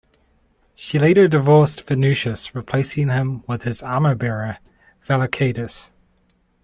She 0.73 0.97
later 0.97 1.27
divorced 1.27 1.85
Venutius, 1.85 2.55
replacing 2.55 3.09
him 3.09 3.43
with 3.45 3.65
his 3.65 3.83
armour-bearer, 3.83 4.57
Vellocatus. 5.05 5.91